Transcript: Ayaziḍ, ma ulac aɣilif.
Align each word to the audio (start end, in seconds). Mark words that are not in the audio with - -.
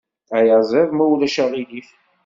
Ayaziḍ, 0.37 0.89
ma 0.93 1.05
ulac 1.13 1.35
aɣilif. 1.43 1.89